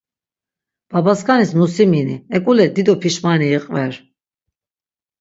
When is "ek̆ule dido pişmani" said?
2.35-3.47